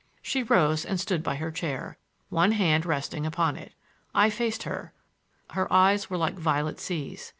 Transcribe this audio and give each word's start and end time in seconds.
She 0.23 0.41
rose 0.41 0.83
and 0.83 0.99
stood 0.99 1.21
by 1.21 1.35
her 1.35 1.51
chair, 1.51 1.95
one 2.29 2.53
hand 2.53 2.87
resting 2.87 3.23
upon 3.23 3.55
it. 3.55 3.73
I 4.15 4.31
faced 4.31 4.63
her; 4.63 4.93
her 5.51 5.71
eyes 5.71 6.09
were 6.09 6.17
like 6.17 6.39
violet 6.39 6.79
seas. 6.79 7.29